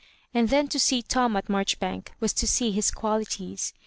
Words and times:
And 0.33 0.49
then 0.49 0.67
to 0.69 0.79
see 0.79 1.03
Tom 1.03 1.35
at 1.35 1.45
Mareh 1.47 1.77
bank 1.77 2.13
was 2.19 2.33
to 2.33 2.47
see 2.47 2.71
his 2.71 2.89
qualities. 2.89 3.71